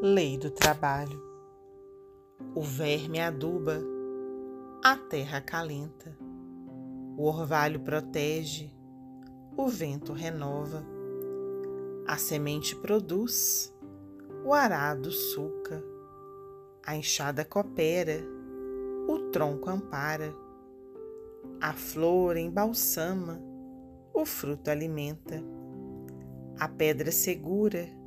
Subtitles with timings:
[0.00, 1.20] Lei do trabalho.
[2.54, 3.80] O verme aduba,
[4.80, 6.16] a terra calenta,
[7.16, 8.70] o orvalho protege,
[9.56, 10.84] o vento renova,
[12.06, 13.74] a semente produz,
[14.44, 15.82] o arado suca,
[16.86, 18.24] a enxada coopera,
[19.08, 20.32] o tronco ampara,
[21.60, 23.42] a flor embalsama,
[24.14, 25.42] o fruto alimenta,
[26.56, 27.97] a pedra segura,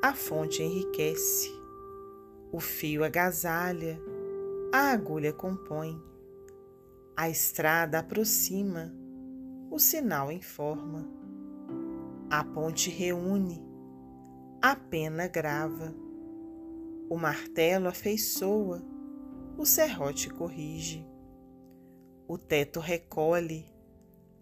[0.00, 1.50] a fonte enriquece,
[2.52, 4.00] o fio agasalha,
[4.72, 6.00] a agulha compõe,
[7.16, 8.94] a estrada aproxima,
[9.68, 11.04] o sinal informa,
[12.30, 13.60] a ponte reúne,
[14.62, 15.92] a pena grava,
[17.10, 18.80] o martelo afeiçoa,
[19.56, 21.04] o serrote corrige,
[22.28, 23.66] o teto recolhe,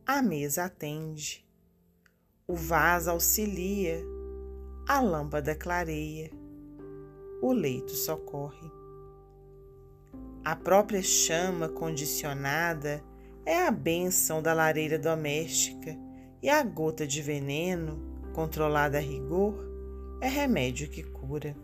[0.04, 1.48] a mesa atende,
[2.46, 4.15] o vaso auxilia,
[4.88, 6.30] a lâmpada clareia,
[7.42, 8.70] o leito socorre.
[10.44, 13.02] A própria chama condicionada
[13.44, 15.98] é a bênção da lareira doméstica
[16.40, 18.00] e a gota de veneno,
[18.32, 19.58] controlada a rigor,
[20.20, 21.56] é remédio que cura.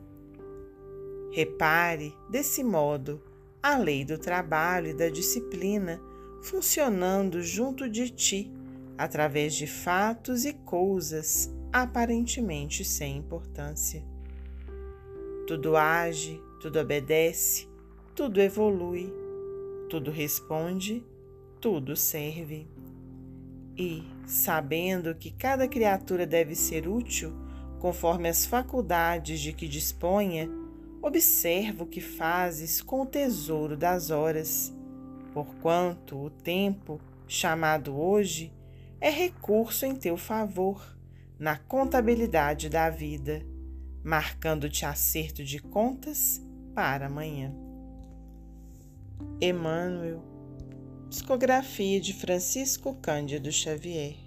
[1.31, 3.23] Repare, desse modo,
[3.63, 6.01] a lei do trabalho e da disciplina
[6.43, 8.53] funcionando junto de ti,
[8.99, 14.05] através de fatos e coisas aparentemente sem importância.
[15.47, 17.67] Tudo age, tudo obedece,
[18.15, 19.13] tudo evolui,
[19.89, 21.05] tudo responde,
[21.61, 22.69] tudo serve.
[23.77, 27.33] E, sabendo que cada criatura deve ser útil
[27.81, 30.49] conforme as faculdades de que disponha,
[31.01, 34.73] observa o que fazes com o tesouro das horas,
[35.33, 38.53] porquanto o tempo, chamado hoje,
[39.01, 40.97] é recurso em teu favor
[41.43, 43.45] na contabilidade da vida,
[44.05, 46.41] marcando-te acerto de contas
[46.73, 47.53] para amanhã.
[49.41, 50.23] Emmanuel,
[51.11, 54.22] psicografia de Francisco Cândido Xavier.